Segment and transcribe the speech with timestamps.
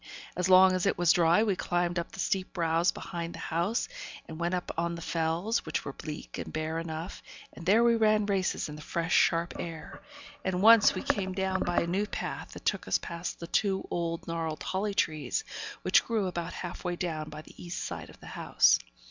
[0.35, 3.87] As long as it was dry, we climbed up the steep brows behind the house,
[4.27, 7.21] and went up on the Fells, which were bleak and bare enough,
[7.53, 10.01] and there we ran races in the fresh, sharp air;
[10.43, 13.87] and once we came down by a new path, that took us past the two
[13.91, 15.43] old gnarled holly trees,
[15.83, 18.79] which grew about half way down by the east side of the house.